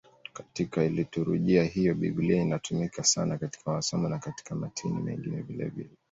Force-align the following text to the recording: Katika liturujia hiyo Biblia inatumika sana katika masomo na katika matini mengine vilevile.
Katika 0.33 0.87
liturujia 0.87 1.63
hiyo 1.63 1.95
Biblia 1.95 2.41
inatumika 2.41 3.03
sana 3.03 3.37
katika 3.37 3.71
masomo 3.71 4.09
na 4.09 4.19
katika 4.19 4.55
matini 4.55 5.01
mengine 5.03 5.41
vilevile. 5.41 5.89